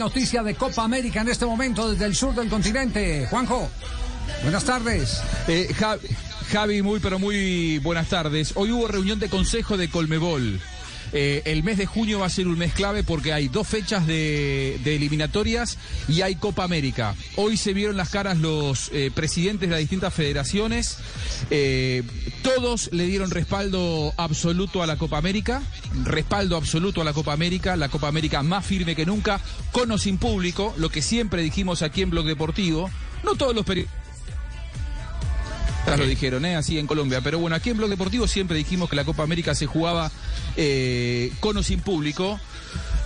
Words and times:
Noticia 0.00 0.42
de 0.42 0.54
Copa 0.54 0.82
América 0.82 1.20
en 1.20 1.28
este 1.28 1.44
momento 1.44 1.90
desde 1.90 2.06
el 2.06 2.16
sur 2.16 2.34
del 2.34 2.48
continente. 2.48 3.26
Juanjo, 3.28 3.68
buenas 4.42 4.64
tardes. 4.64 5.20
Eh, 5.46 5.74
Javi, 5.78 6.08
Javi, 6.50 6.80
muy 6.80 7.00
pero 7.00 7.18
muy 7.18 7.78
buenas 7.80 8.08
tardes. 8.08 8.52
Hoy 8.54 8.72
hubo 8.72 8.88
reunión 8.88 9.18
de 9.18 9.28
consejo 9.28 9.76
de 9.76 9.90
Colmebol. 9.90 10.58
Eh, 11.12 11.42
el 11.44 11.62
mes 11.62 11.78
de 11.78 11.86
junio 11.86 12.20
va 12.20 12.26
a 12.26 12.30
ser 12.30 12.48
un 12.48 12.58
mes 12.58 12.72
clave 12.72 13.02
porque 13.02 13.32
hay 13.32 13.48
dos 13.48 13.66
fechas 13.66 14.06
de, 14.06 14.76
eliminatorias 14.84 15.78
y 16.08 16.22
hay 16.22 16.36
Copa 16.36 16.64
América. 16.64 17.14
Hoy 17.36 17.56
se 17.56 17.72
vieron 17.72 17.96
las 17.96 18.10
caras 18.10 18.38
los 18.38 18.90
eh, 18.92 19.10
presidentes 19.14 19.68
de 19.68 19.74
las 19.74 19.80
distintas 19.80 20.14
federaciones. 20.14 20.98
Eh, 21.50 22.02
todos 22.42 22.90
le 22.92 23.06
dieron 23.06 23.30
respaldo 23.30 24.12
absoluto 24.16 24.82
a 24.82 24.86
la 24.86 24.96
Copa 24.96 25.18
América. 25.18 25.62
Respaldo 26.04 26.56
absoluto 26.56 27.00
a 27.02 27.04
la 27.04 27.12
Copa 27.12 27.32
América. 27.32 27.76
La 27.76 27.88
Copa 27.88 28.08
América 28.08 28.42
más 28.42 28.64
firme 28.64 28.96
que 28.96 29.06
nunca. 29.06 29.40
Con 29.72 29.90
o 29.90 29.98
sin 29.98 30.18
público. 30.18 30.74
Lo 30.76 30.90
que 30.90 31.02
siempre 31.02 31.42
dijimos 31.42 31.82
aquí 31.82 32.02
en 32.02 32.10
Blog 32.10 32.26
Deportivo. 32.26 32.90
No 33.22 33.34
todos 33.34 33.54
los 33.54 33.64
periodistas 33.66 33.99
lo 35.96 36.06
dijeron, 36.06 36.44
¿eh? 36.44 36.56
así 36.56 36.78
en 36.78 36.86
Colombia. 36.86 37.20
Pero 37.20 37.38
bueno, 37.38 37.56
aquí 37.56 37.70
en 37.70 37.76
Blog 37.76 37.90
Deportivo 37.90 38.26
siempre 38.26 38.56
dijimos 38.56 38.88
que 38.88 38.96
la 38.96 39.04
Copa 39.04 39.22
América 39.22 39.54
se 39.54 39.66
jugaba 39.66 40.10
eh, 40.56 41.32
con 41.40 41.56
o 41.56 41.62
sin 41.62 41.80
público. 41.80 42.38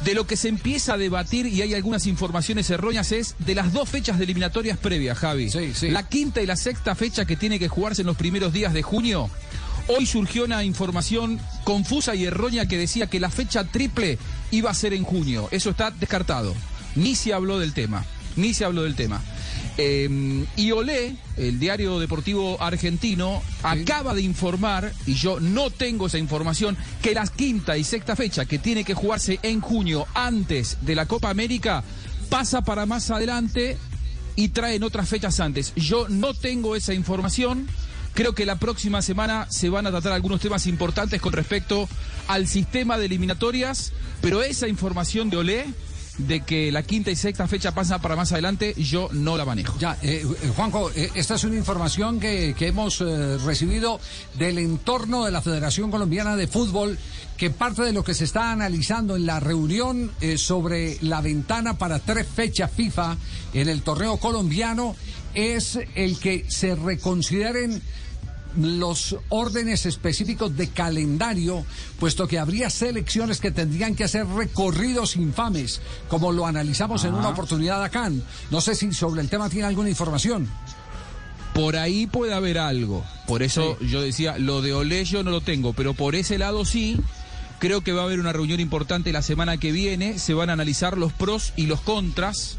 De 0.05 0.15
lo 0.15 0.27
que 0.27 0.37
se 0.37 0.49
empieza 0.49 0.95
a 0.95 0.97
debatir, 0.99 1.47
y 1.47 1.63
hay 1.63 1.73
algunas 1.73 2.07
informaciones 2.07 2.69
erróneas, 2.69 3.11
es 3.13 3.37
de 3.39 3.55
las 3.55 3.73
dos 3.73 3.89
fechas 3.89 4.19
de 4.19 4.25
eliminatorias 4.25 4.77
previas, 4.77 5.17
Javi. 5.17 5.51
Sí, 5.51 5.73
sí. 5.75 5.91
La 5.91 6.07
quinta 6.07 6.43
y 6.43 6.47
la 6.47 6.57
sexta 6.57 6.95
fecha 6.95 7.25
que 7.25 7.37
tiene 7.37 7.59
que 7.59 7.69
jugarse 7.69 8.03
en 8.03 8.07
los 8.07 8.17
primeros 8.17 8.53
días 8.53 8.75
de 8.75 8.83
junio. 8.83 9.31
Hoy 9.87 10.07
surgió 10.07 10.45
una 10.45 10.65
información 10.65 11.39
confusa 11.63 12.15
y 12.15 12.25
errónea 12.25 12.67
que 12.67 12.79
decía 12.79 13.07
que 13.07 13.21
la 13.21 13.31
fecha 13.31 13.65
triple 13.65 14.19
iba 14.51 14.71
a 14.71 14.75
ser 14.75 14.95
en 14.95 15.05
junio. 15.05 15.49
Eso 15.51 15.71
está 15.71 15.91
descartado. 15.91 16.55
Ni 16.95 17.15
se 17.15 17.33
habló 17.33 17.59
del 17.59 17.73
tema. 17.73 18.05
Ni 18.37 18.55
se 18.55 18.65
habló 18.65 18.83
del 18.83 18.95
tema. 18.97 19.23
Eh, 19.77 20.45
y 20.57 20.71
Olé, 20.71 21.17
el 21.37 21.59
diario 21.59 21.99
deportivo 21.99 22.63
argentino, 22.63 23.43
acaba 23.63 24.15
de 24.15 24.23
informar, 24.23 24.93
y 25.07 25.15
yo 25.15 25.41
no 25.41 25.71
tengo 25.71 26.07
esa 26.07 26.19
información, 26.19 26.77
que 27.03 27.15
la 27.15 27.27
quinta 27.27 27.77
y 27.77 27.85
sexta 27.85 28.15
fecha, 28.15 28.45
que 28.45 28.59
tiene 28.59 28.85
que 28.85 28.95
jugarse 28.95 29.41
en 29.43 29.61
junio 29.61 30.07
antes 30.15 30.79
de 30.83 30.95
la 30.95 31.07
Copa 31.07 31.31
América, 31.31 31.83
pasa 32.29 32.63
para 32.63 32.87
más 32.87 33.11
adelante 33.11 33.77
y 34.37 34.49
traen 34.49 34.83
otras 34.83 35.09
fechas 35.09 35.41
antes. 35.41 35.73
Yo 35.77 36.09
no 36.09 36.35
tengo 36.35 36.77
esa 36.77 36.95
información. 36.95 37.69
Creo 38.15 38.33
que 38.33 38.47
la 38.47 38.61
próxima 38.61 39.03
semana 39.03 39.47
se 39.51 39.69
van 39.69 39.87
a 39.89 39.91
tratar 39.91 40.13
algunos 40.13 40.41
temas 40.41 40.67
importantes 40.67 41.21
con 41.21 41.33
respecto 41.33 41.89
al 42.29 42.47
sistema 42.47 42.97
de 42.97 43.07
eliminatorias, 43.07 43.93
pero 44.21 44.43
esa 44.43 44.69
información 44.69 45.31
de 45.31 45.37
Olé 45.37 45.67
de 46.19 46.43
que 46.43 46.71
la 46.71 46.83
quinta 46.83 47.11
y 47.11 47.17
sexta 47.17 47.49
fecha 47.49 47.75
pasa 47.75 48.01
para 48.01 48.17
más 48.17 48.33
adelante, 48.33 48.75
yo 48.77 49.09
no 49.13 49.37
la 49.37 49.45
manejo. 49.45 49.79
Ya, 49.79 49.99
eh, 50.03 50.25
eh, 50.25 50.53
Juanjo, 50.55 50.91
eh, 50.93 51.11
esta 51.15 51.35
es 51.35 51.45
una 51.45 51.57
información 51.57 52.21
que, 52.21 52.55
que 52.57 52.69
hemos 52.69 53.01
recibido 53.45 54.01
del 54.39 54.59
entorno 54.59 55.25
de 55.25 55.31
la 55.31 55.43
Federación 55.43 55.91
Colombiana 55.91 56.37
de 56.37 56.47
Fútbol, 56.47 56.99
que 57.37 57.51
parte 57.51 57.83
de 57.83 57.93
lo 57.93 58.05
que 58.05 58.15
se 58.15 58.25
está 58.25 58.53
analizando 58.53 59.17
en 59.17 59.27
la 59.27 59.41
reunión 59.41 60.13
sobre 60.37 60.99
la 61.01 61.21
ventana 61.21 61.77
para 61.77 61.99
tres 61.99 62.27
fechas 62.29 62.71
FIFA 62.71 63.17
en 63.53 63.69
el 63.69 63.83
torneo 63.83 64.19
colombiano 64.19 64.95
es 65.35 65.81
el 65.97 66.19
que 66.21 66.45
se 66.49 66.77
reconsideren 66.77 67.83
los 68.57 69.17
órdenes 69.29 69.87
específicos 69.87 70.57
de 70.57 70.69
calendario, 70.69 71.65
puesto 71.99 72.29
que 72.29 72.39
habría 72.39 72.71
selecciones 72.71 73.41
que 73.41 73.51
tendrían 73.51 73.95
que 73.95 74.05
hacer 74.05 74.27
recorridos 74.27 75.17
infames, 75.17 75.81
como 76.09 76.33
lo 76.33 76.47
analizamos 76.47 77.05
en 77.05 77.15
una 77.15 77.31
oportunidad 77.31 77.83
acá. 77.83 78.11
No 78.51 78.61
sé 78.61 78.75
si 78.75 78.93
sobre 78.93 79.23
el 79.23 79.29
tema 79.29 79.49
tiene 79.49 79.67
alguna 79.67 79.89
información. 79.89 80.49
Por 81.55 81.77
ahí 81.77 82.07
puede 82.07 82.35
haber 82.35 82.59
algo. 82.59 83.05
Por 83.29 83.43
eso 83.43 83.79
yo 83.81 84.03
decía, 84.03 84.39
lo 84.39 84.61
de 84.61 84.75
Olé 84.75 85.05
yo 85.05 85.23
no 85.23 85.31
lo 85.31 85.41
tengo, 85.41 85.73
pero 85.73 85.95
por 85.95 86.15
ese 86.17 86.37
lado 86.39 86.65
sí. 86.65 86.99
Creo 87.61 87.83
que 87.83 87.93
va 87.93 88.03
a 88.03 88.05
haber 88.05 88.21
una 88.21 88.33
reunión 88.33 88.61
importante 88.61 89.13
la 89.13 89.23
semana 89.23 89.57
que 89.57 89.73
viene. 89.73 90.19
Se 90.19 90.35
van 90.35 90.51
a 90.51 90.55
analizar 90.55 90.99
los 90.99 91.13
pros 91.13 91.53
y 91.57 91.67
los 91.67 91.81
contras. 91.81 92.59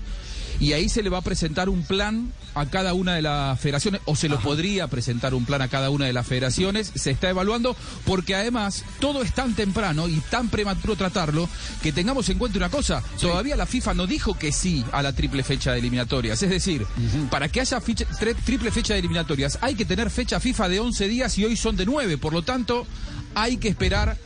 Y 0.59 0.73
ahí 0.73 0.89
se 0.89 1.03
le 1.03 1.09
va 1.09 1.17
a 1.19 1.21
presentar 1.21 1.69
un 1.69 1.83
plan 1.83 2.31
a 2.53 2.65
cada 2.67 2.93
una 2.93 3.13
de 3.15 3.21
las 3.21 3.59
federaciones, 3.59 4.01
o 4.05 4.15
se 4.15 4.29
lo 4.29 4.39
podría 4.39 4.87
presentar 4.87 5.33
un 5.33 5.45
plan 5.45 5.61
a 5.61 5.67
cada 5.67 5.89
una 5.89 6.05
de 6.05 6.13
las 6.13 6.25
federaciones. 6.25 6.91
Se 6.95 7.11
está 7.11 7.29
evaluando, 7.29 7.75
porque 8.05 8.35
además 8.35 8.83
todo 8.99 9.21
es 9.23 9.33
tan 9.33 9.53
temprano 9.55 10.07
y 10.07 10.21
tan 10.29 10.47
prematuro 10.49 10.95
tratarlo, 10.95 11.49
que 11.83 11.91
tengamos 11.91 12.29
en 12.29 12.37
cuenta 12.37 12.57
una 12.57 12.69
cosa: 12.69 13.03
todavía 13.19 13.55
la 13.57 13.65
FIFA 13.65 13.93
no 13.95 14.07
dijo 14.07 14.37
que 14.37 14.51
sí 14.53 14.85
a 14.93 15.01
la 15.01 15.11
triple 15.13 15.43
fecha 15.43 15.73
de 15.73 15.79
eliminatorias. 15.79 16.41
Es 16.41 16.49
decir, 16.49 16.85
para 17.29 17.49
que 17.49 17.59
haya 17.61 17.81
ficha- 17.81 18.07
tre- 18.19 18.35
triple 18.45 18.71
fecha 18.71 18.93
de 18.93 18.99
eliminatorias, 18.99 19.57
hay 19.61 19.75
que 19.75 19.85
tener 19.85 20.09
fecha 20.09 20.39
FIFA 20.39 20.69
de 20.69 20.79
11 20.79 21.07
días 21.09 21.37
y 21.37 21.43
hoy 21.45 21.57
son 21.57 21.75
de 21.75 21.85
9. 21.85 22.17
Por 22.17 22.31
lo 22.33 22.41
tanto, 22.43 22.87
hay 23.35 23.57
que 23.57 23.67
esperar 23.67 24.17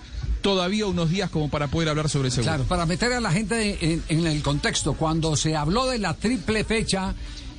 todavía 0.42 0.86
unos 0.88 1.10
días 1.10 1.30
como 1.30 1.50
para 1.50 1.68
poder 1.68 1.90
hablar 1.90 2.10
sobre 2.10 2.30
ese 2.30 2.42
Claro, 2.42 2.64
para 2.64 2.86
meter 2.86 3.14
a 3.14 3.20
la 3.20 3.32
gente 3.32 3.78
en, 3.82 4.04
en 4.10 4.28
el 4.28 4.42
contexto, 4.42 4.94
cuando 4.94 5.36
se 5.36 5.56
habló 5.56 5.88
de 5.88 6.00
la 6.00 6.14
triple 6.14 6.64
fecha, 6.64 7.14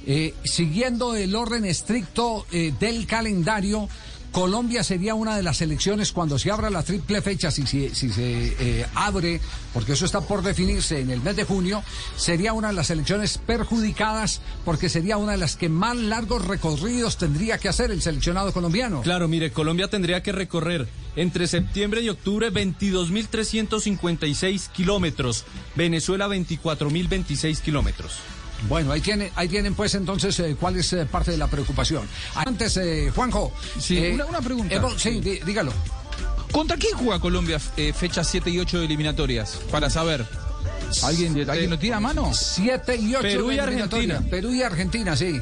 eh, 0.06 0.34
siguiendo 0.44 1.14
el 1.14 1.34
orden 1.34 1.64
estricto 1.64 2.46
eh, 2.52 2.72
del 2.80 3.06
calendario, 3.06 3.88
Colombia 4.32 4.84
sería 4.84 5.14
una 5.14 5.36
de 5.36 5.42
las 5.42 5.56
selecciones 5.56 6.12
cuando 6.12 6.38
se 6.38 6.50
abra 6.52 6.70
la 6.70 6.82
triple 6.84 7.20
fecha, 7.20 7.50
si, 7.50 7.66
se- 7.66 7.90
eh, 8.10 8.86
abre, 8.94 9.40
porque 9.74 9.92
eso 9.94 10.04
está 10.04 10.20
por 10.20 10.42
definirse 10.42 11.00
en 11.00 11.10
el 11.10 11.20
mes 11.20 11.34
de 11.36 11.42
junio, 11.44 11.82
sería 12.16 12.52
una 12.52 12.68
de 12.68 12.74
las 12.74 12.86
selecciones 12.86 13.38
perjudicadas 13.38 14.40
porque 14.64 14.88
sería 14.88 15.16
una 15.16 15.32
de 15.32 15.38
las 15.38 15.56
que 15.56 15.68
más 15.68 15.96
largos 15.96 16.44
recorridos 16.46 17.16
tendría 17.18 17.58
que 17.58 17.68
hacer 17.68 17.90
el 17.90 18.02
seleccionado 18.02 18.52
colombiano. 18.52 19.02
Claro, 19.02 19.26
mire, 19.26 19.50
Colombia 19.52 19.88
tendría 19.88 20.22
que 20.22 20.30
recorrer 20.32 20.86
entre 21.16 21.48
septiembre 21.48 22.02
y 22.02 22.08
octubre 22.08 22.52
22.356 22.52 24.68
kilómetros, 24.72 25.44
Venezuela 25.74 26.28
24.026 26.28 27.58
kilómetros. 27.60 28.12
Bueno, 28.68 28.92
ahí, 28.92 29.00
tiene, 29.00 29.32
ahí 29.36 29.48
tienen 29.48 29.74
pues 29.74 29.94
entonces 29.94 30.38
eh, 30.40 30.56
cuál 30.58 30.76
es 30.76 30.92
eh, 30.92 31.06
parte 31.06 31.30
de 31.30 31.38
la 31.38 31.46
preocupación. 31.46 32.06
Antes, 32.34 32.76
eh, 32.76 33.10
Juanjo. 33.14 33.52
Sí, 33.78 33.98
eh, 33.98 34.12
una- 34.14 34.26
una 34.26 34.40
pregunta. 34.40 34.82
sí, 34.96 35.20
dí- 35.20 35.40
dígalo. 35.44 35.72
¿Contra 36.52 36.76
quién 36.76 36.96
juega 36.96 37.20
Colombia 37.20 37.60
eh, 37.76 37.92
fechas 37.92 38.26
7 38.28 38.50
y 38.50 38.58
8 38.58 38.80
de 38.80 38.84
eliminatorias? 38.86 39.60
Para 39.70 39.88
saber. 39.88 40.26
¿Alguien, 41.04 41.48
¿alguien 41.48 41.70
lo 41.70 41.78
tiene 41.78 41.96
a 41.96 42.00
mano? 42.00 42.30
7 42.34 42.96
y 42.96 43.14
8 43.14 43.22
Perú 43.22 43.52
y 43.52 43.58
Argentina. 43.58 44.20
Perú 44.28 44.52
y 44.52 44.62
Argentina, 44.62 45.16
sí. 45.16 45.40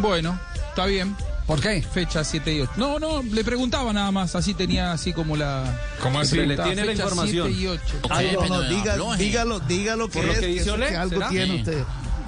Bueno, 0.00 0.38
está 0.70 0.86
bien. 0.86 1.16
¿Por 1.46 1.60
qué? 1.60 1.82
Fecha 1.82 2.24
7 2.24 2.52
y 2.54 2.60
8. 2.62 2.72
No, 2.76 2.98
no, 2.98 3.22
le 3.22 3.44
preguntaba 3.44 3.92
nada 3.92 4.10
más. 4.10 4.34
Así 4.34 4.54
tenía 4.54 4.92
así 4.92 5.12
como 5.12 5.36
la. 5.36 5.78
¿Cómo 6.02 6.18
así? 6.18 6.36
Le 6.36 6.56
tiene 6.56 6.84
la 6.84 6.92
fecha 6.92 7.02
información. 7.04 7.46
7 7.48 7.62
y 7.62 7.66
8. 7.68 7.82
No, 8.08 8.46
no, 8.48 8.62
diga- 8.62 9.16
dígalo, 9.16 9.60
dígalo 9.60 10.08
que 10.08 10.18
Por 10.18 10.24
lo 10.26 10.32
es, 10.32 10.40
que 10.40 10.46
dice 10.46 10.62
eso 10.62 10.74
Olé, 10.74 10.88
que 10.88 10.96
algo 10.96 11.14
¿será? 11.14 11.28
tiene 11.28 11.54
usted. 11.56 11.84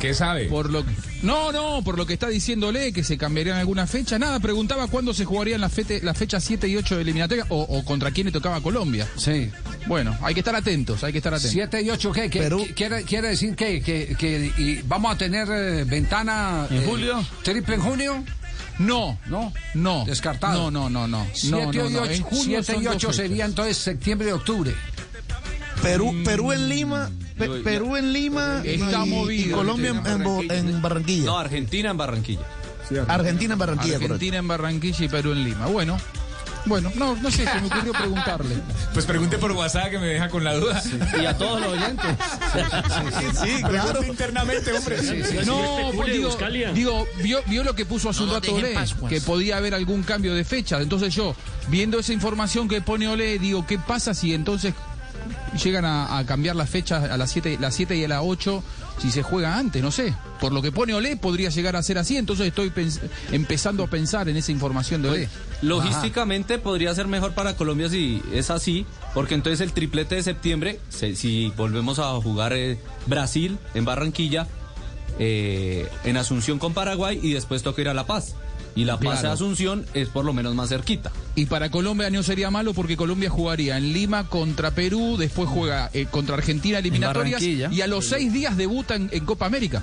¿Qué 0.06 0.15
sabe? 0.15 0.44
Por 0.47 0.71
lo 0.71 0.84
que- 0.84 0.93
No, 1.22 1.50
no, 1.53 1.83
por 1.83 1.97
lo 1.97 2.06
que 2.06 2.12
está 2.15 2.28
diciéndole 2.28 2.93
que 2.93 3.03
se 3.03 3.19
cambiarían 3.19 3.56
alguna 3.59 3.87
fecha. 3.87 4.19
Nada, 4.19 4.39
preguntaba 4.41 4.87
cuándo 4.89 5.12
se 5.15 5.25
jugarían 5.25 5.61
las 5.61 5.72
fete- 5.72 6.03
las 6.03 6.17
fechas 6.17 6.44
7 6.44 6.69
y 6.69 6.77
8 6.77 6.97
de 6.97 7.03
eliminatoria 7.03 7.47
o, 7.49 7.61
o 7.62 7.84
contra 7.84 8.11
quién 8.11 8.27
le 8.27 8.33
tocaba 8.33 8.56
a 8.56 8.61
Colombia. 8.61 9.09
Sí. 9.16 9.50
Bueno, 9.87 10.16
hay 10.22 10.34
que 10.34 10.41
estar 10.41 10.55
atentos, 10.55 11.03
hay 11.05 11.12
que 11.12 11.19
estar 11.19 11.33
atentos. 11.34 11.50
7 11.53 11.83
y 11.83 11.91
8, 11.91 12.12
¿qué? 12.12 12.31
¿Qué- 12.31 12.41
Perú. 12.41 12.65
qué- 12.69 12.75
quiere, 12.75 13.03
quiere 13.05 13.28
decir 13.28 13.56
que, 13.56 13.81
que, 13.83 14.15
que- 14.19 14.53
y 14.59 14.83
vamos 14.87 15.15
a 15.15 15.19
tener 15.19 15.49
eh, 15.50 15.84
ventana. 15.84 16.66
¿En 16.71 16.83
eh, 16.83 16.84
julio? 16.87 17.25
¿Triple 17.43 17.75
en 17.77 17.81
junio? 17.81 18.25
No, 18.78 19.19
No. 19.27 19.53
no. 19.75 20.05
Descartado. 20.05 20.71
No, 20.71 20.89
no, 20.89 20.91
no, 20.91 21.09
no. 21.09 21.27
7 21.33 21.50
no, 21.56 21.72
no, 21.72 21.89
y 21.89 21.93
no. 21.93 22.03
8, 22.03 22.12
En 22.12 22.22
junio 22.22 22.45
siete 22.62 22.72
son 22.75 22.83
y 22.83 22.84
dos 22.84 22.95
8 22.97 23.09
fechas. 23.09 23.16
sería 23.16 23.45
entonces 23.47 23.77
septiembre 23.78 24.28
y 24.28 24.33
octubre. 24.33 24.75
Perú, 25.83 26.15
Perú 26.25 26.53
en 26.53 26.69
Lima, 26.69 27.11
Pe- 27.39 27.47
Yo- 27.47 27.63
Perú 27.63 27.97
en 27.97 28.13
Lima 28.13 28.63
Está 28.65 29.05
y, 29.31 29.51
Colombia 29.51 29.91
en, 29.91 30.83
Barranquilla. 30.83 31.27
No, 31.27 31.39
Argentina 31.39 31.91
en 31.91 31.97
Barranquilla. 31.97 32.41
Argentina 33.09 33.53
en 33.55 33.59
Barranquilla, 33.59 33.95
correcto. 33.95 34.15
Argentina 34.15 34.37
en 34.39 34.49
Barranquilla 34.49 35.05
y 35.05 35.09
Perú 35.09 35.33
en 35.33 35.45
Lima. 35.45 35.66
Bueno, 35.66 35.99
bueno, 36.66 36.91
no, 36.97 37.15
no 37.16 37.31
sé, 37.31 37.45
se 37.47 37.60
me 37.60 37.66
ocurrió 37.69 37.93
preguntarle. 37.93 38.57
Pues 38.93 39.07
pregunte 39.07 39.39
por 39.39 39.53
WhatsApp 39.53 39.91
que 39.91 39.99
me 39.99 40.07
deja 40.07 40.28
con 40.28 40.43
la 40.43 40.55
duda. 40.55 40.83
Y 41.21 41.25
a 41.25 41.37
todos 41.37 41.60
los 41.60 41.72
oyentes. 41.75 42.10
Sí, 43.43 43.63
claro. 43.63 43.91
Pregunte 43.91 44.09
internamente, 44.09 44.72
hombre. 44.72 44.97
No, 45.47 45.91
pues 45.95 46.13
digo, 46.13 46.37
digo, 46.75 47.07
vio, 47.22 47.41
vio 47.47 47.63
lo 47.63 47.75
que 47.75 47.87
puso 47.87 48.10
hace 48.10 48.22
un 48.25 48.31
rato 48.33 48.53
Olé, 48.55 48.75
que 49.09 49.21
podía 49.21 49.59
haber 49.59 49.75
algún 49.75 50.03
cambio 50.03 50.34
de 50.34 50.45
fecha. 50.45 50.81
Entonces 50.81 51.15
yo, 51.15 51.37
viendo 51.69 52.01
esa 52.01 52.13
información 52.13 52.69
que 52.69 52.81
pone 52.81 53.07
Olé, 53.09 53.39
digo, 53.39 53.65
¿qué 53.66 53.78
pasa 53.78 54.13
si 54.15 54.34
entonces 54.34 54.75
llegan 55.63 55.84
a, 55.84 56.19
a 56.19 56.25
cambiar 56.27 56.57
las 56.57 56.69
fechas 56.71 57.11
a 57.11 57.17
las 57.17 57.31
7 57.31 57.59
las 57.61 57.75
siete 57.75 57.97
y 57.97 58.05
a 58.05 58.09
las 58.09 58.21
8 58.23 58.63
si 58.99 59.11
se 59.11 59.23
juega 59.23 59.59
antes, 59.59 59.83
no 59.83 59.91
sé. 59.91 60.15
Por 60.41 60.53
lo 60.53 60.63
que 60.63 60.73
pone 60.73 60.95
Olé 60.95 61.17
podría 61.17 61.51
llegar 61.51 61.77
a 61.77 61.83
ser 61.83 61.99
así, 61.99 62.17
entonces 62.17 62.47
estoy 62.47 62.73
empezando 63.31 63.84
a 63.84 63.87
pensar 63.89 64.28
en 64.28 64.37
esa 64.39 64.53
información 64.53 65.03
de 65.03 65.09
Olé. 65.11 65.28
Logísticamente 65.63 66.59
podría 66.59 66.95
ser 66.95 67.07
mejor 67.07 67.33
para 67.34 67.57
Colombia 67.57 67.89
si 67.91 68.23
es 68.33 68.51
así, 68.51 68.87
porque 69.15 69.34
entonces 69.34 69.61
el 69.61 69.73
triplete 69.73 70.15
de 70.15 70.23
septiembre, 70.23 70.81
se- 70.89 71.15
si 71.15 71.53
volvemos 71.57 71.99
a 71.99 72.11
jugar 72.21 72.53
eh, 72.55 72.79
Brasil 73.07 73.59
en 73.75 73.84
Barranquilla, 73.84 74.47
eh, 75.19 75.89
en 76.05 76.17
Asunción 76.17 76.59
con 76.59 76.75
Paraguay 76.75 77.19
y 77.22 77.33
después 77.33 77.63
toca 77.63 77.81
ir 77.83 77.89
a 77.89 77.95
La 77.95 78.07
Paz. 78.07 78.34
Y 78.77 78.84
La 78.84 78.95
Paz 78.99 79.21
Claro. 79.21 79.28
de 79.28 79.34
Asunción 79.34 79.87
es 79.95 80.09
por 80.09 80.25
lo 80.25 80.33
menos 80.33 80.55
más 80.55 80.69
cerquita. 80.69 81.11
Y 81.34 81.47
para 81.47 81.71
Colombia 81.71 82.09
no 82.11 82.23
sería 82.23 82.51
malo 82.51 82.75
porque 82.75 82.97
Colombia 82.97 83.31
jugaría 83.31 83.77
en 83.78 83.93
Lima 83.93 84.28
contra 84.28 84.71
Perú, 84.73 85.17
después 85.19 85.49
juega 85.49 85.91
eh, 85.95 86.07
contra 86.11 86.37
Argentina 86.37 86.78
eliminatorias 86.78 87.43
y 87.43 87.81
a 87.81 87.87
los 87.87 88.07
seis 88.07 88.33
días 88.33 88.57
debuta 88.57 88.95
en, 88.95 89.09
en 89.13 89.25
Copa 89.25 89.47
América. 89.47 89.83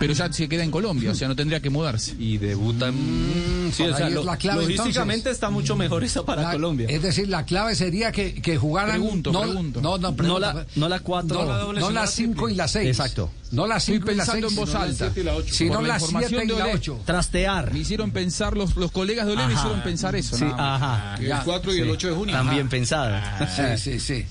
Pero 0.00 0.12
ya 0.14 0.32
se 0.32 0.48
queda 0.48 0.64
en 0.64 0.70
Colombia, 0.72 1.12
o 1.12 1.14
sea, 1.14 1.28
no 1.28 1.36
tendría 1.36 1.60
que 1.60 1.70
mudarse. 1.70 2.14
Y 2.18 2.38
debuta 2.38 2.88
en... 2.88 3.70
sí, 3.72 3.82
o 3.84 3.94
sea, 3.96 4.08
es 4.08 4.14
lo- 4.14 4.24
la 4.24 4.36
clave, 4.36 4.62
logísticamente 4.62 5.18
entonces. 5.18 5.34
está 5.34 5.50
mucho 5.50 5.76
mejor 5.76 6.02
eso 6.02 6.24
para 6.24 6.42
La- 6.42 6.52
Colombia. 6.52 6.86
Es 6.90 7.02
decir, 7.02 7.28
la 7.28 7.44
clave 7.44 7.74
sería 7.76 8.10
que, 8.10 8.34
que 8.40 8.56
jugaran. 8.56 8.92
Pregunto, 8.98 9.30
no, 9.30 9.42
pregunto. 9.42 9.80
No, 9.80 9.98
no, 9.98 10.10
No 10.10 10.16
pregunta. 10.16 10.54
la, 10.54 10.66
no 10.74 10.88
la 10.88 11.00
cuatro. 11.00 11.42
No, 11.44 11.48
la 11.72 11.80
no 11.80 11.90
la 11.90 12.00
las 12.00 12.10
5 12.14 12.48
y 12.48 12.54
las 12.54 12.70
6. 12.72 12.88
Exacto. 12.88 13.30
No 13.52 13.66
las 13.66 13.82
Estoy 13.88 13.96
5 13.98 14.12
y 14.12 14.14
las 14.14 14.26
6. 14.28 14.34
pensando 14.44 14.48
en 14.48 14.54
voz 14.66 14.74
alta. 14.74 15.12
Sino 15.50 15.82
la 15.82 15.88
las 15.88 16.02
información 16.02 16.40
7 16.40 16.44
y 16.54 16.58
la 16.58 16.64
Olé. 16.64 16.74
8. 16.74 17.00
Trastear. 17.04 17.72
Me 17.72 17.78
hicieron 17.80 18.10
pensar, 18.12 18.56
los, 18.56 18.76
los 18.76 18.92
colegas 18.92 19.26
de 19.26 19.32
Olé 19.32 19.46
me 19.46 19.52
Ajá. 19.52 19.62
hicieron 19.62 19.82
pensar 19.82 20.14
eso. 20.16 20.36
Sí, 20.38 20.44
ajá. 20.56 21.16
Ya. 21.20 21.38
El 21.38 21.44
4 21.44 21.74
y 21.74 21.80
el 21.80 21.90
8 21.90 22.08
de 22.08 22.14
junio. 22.14 22.34
También 22.34 22.68
pensada. 22.68 23.76
Sí, 23.76 23.98
sí, 23.98 24.00
sí. 24.00 24.24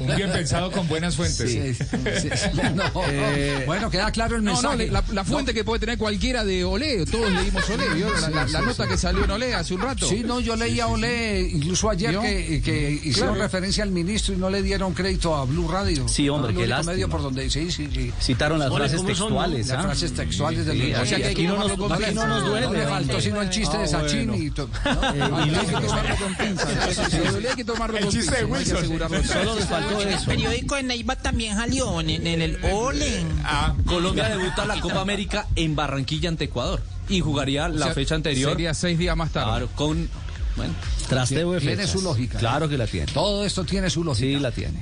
Un 0.00 0.16
bien 0.16 0.30
pensado 0.32 0.70
con 0.70 0.86
buenas 0.88 1.16
fuentes. 1.16 1.50
Sí, 1.50 1.74
sí, 1.74 2.28
sí. 2.34 2.48
No. 2.74 2.84
Eh, 3.08 3.64
bueno, 3.66 3.90
queda 3.90 4.10
claro 4.10 4.36
el 4.36 4.42
No, 4.62 4.70
no, 4.72 4.76
mensaje. 4.76 4.90
la, 5.08 5.14
la 5.14 5.24
fuente 5.24 5.54
que 5.54 5.64
puede 5.64 5.80
tener 5.80 5.98
cualquiera 5.98 6.44
de 6.44 6.64
Olé, 6.64 7.04
todos 7.06 7.30
leímos 7.30 7.68
Olé, 7.70 7.88
¿vio? 7.94 8.10
La, 8.20 8.28
la- 8.30 8.46
la 8.46 8.60
nota 8.62 8.86
que 8.88 8.96
salió 8.96 9.24
en 9.24 9.30
Olé 9.30 9.54
hace 9.54 9.74
un 9.74 9.80
rato. 9.82 10.06
Sí, 10.08 10.22
no, 10.24 10.40
yo 10.40 10.56
leía 10.56 10.86
Olé 10.86 11.40
incluso 11.52 11.90
ayer 11.90 12.10
¿Vio? 12.10 12.22
que, 12.22 12.60
que 12.64 12.90
hicieron 13.04 13.34
Claro. 13.34 13.42
referencia 13.42 13.82
al 13.84 13.90
ministro 13.90 14.34
y 14.34 14.36
no 14.36 14.50
le 14.50 14.62
dieron 14.62 14.92
crédito 14.94 15.34
a 15.34 15.44
Blue 15.44 15.68
Radio. 15.68 16.06
Sí, 16.08 16.28
hombre, 16.28 16.54
qué 16.54 16.66
lástima. 16.66 16.92
medio 16.92 17.08
por 17.08 17.22
donde 17.22 17.48
sí, 17.50 17.70
sí, 17.70 17.88
sí. 17.92 18.12
Citaron 18.20 18.58
las 18.58 18.72
frases 18.72 18.98
¿cómo 18.98 19.14
son, 19.14 19.28
textuales. 19.28 19.66
Las 19.68 19.78
¿ah? 19.78 19.82
frases 19.82 20.12
textuales 20.14 20.66
del 20.66 20.94
o 20.94 21.06
sea 21.06 21.18
que 21.18 21.26
aquí 21.26 21.46
no 21.46 21.56
nos- 21.56 21.76
no, 21.78 21.88
le, 21.88 22.04
aquí 22.06 22.14
no 22.14 22.26
nos 22.26 22.44
duele, 22.46 22.66
no 22.66 22.72
le 22.72 22.86
faltó 22.86 23.20
sino 23.20 23.42
el 23.42 23.50
chiste 23.50 23.76
de 23.78 23.84
Ah, 23.84 23.88
Sachin 23.88 24.34
y 24.34 24.46
Eh, 24.46 24.52
y 25.46 25.54
hay 25.54 25.66
que 25.66 25.86
tomarlo 25.86 26.16
con 26.16 26.34
pinzas. 26.36 27.10
Si 27.10 27.18
de 27.18 27.28
Olé 27.30 27.48
hay 27.48 27.56
que 27.56 27.64
tomarlo 27.64 27.96
El 27.98 28.04
con 28.04 28.12
chiste 28.12 28.36
de 28.36 28.44
Wilson. 28.44 28.84
Solo 29.24 29.54
les 29.56 29.64
faltó 29.66 30.00
En 30.00 30.08
el 30.08 30.14
eso. 30.14 30.26
periódico 30.26 30.74
de 30.76 30.82
Neiva 30.82 31.16
también 31.16 31.56
salió 31.56 32.00
en, 32.00 32.10
el 32.26 32.58
Ole. 32.72 33.22
Ah, 33.44 33.74
Colombia 33.86 34.28
debuta 34.44 34.66
la 34.66 34.80
Copa 34.80 35.00
América 35.00 35.46
en 35.56 35.74
Barranquilla 35.76 36.28
ante 36.28 36.44
Ecuador 36.44 36.80
y 37.08 37.20
jugaría 37.20 37.68
la 37.68 37.74
O 37.76 37.88
sea, 37.88 37.94
fecha 37.94 38.14
anterior. 38.14 38.50
Sería 38.52 38.74
seis 38.74 38.98
días 38.98 39.16
más 39.16 39.30
tarde. 39.32 39.46
Claro, 39.50 39.68
con 39.74 40.08
bueno, 40.56 40.72
Trasteo 41.08 41.52
de 41.52 41.60
Tiene 41.60 41.76
fechas. 41.76 41.90
su 41.90 42.02
lógica. 42.02 42.38
Claro 42.38 42.68
que 42.68 42.78
la 42.78 42.86
tiene. 42.86 43.06
Todo 43.12 43.44
esto 43.44 43.64
tiene 43.64 43.90
su 43.90 44.04
lógica. 44.04 44.26
Sí, 44.26 44.38
la 44.38 44.52
tiene. 44.52 44.78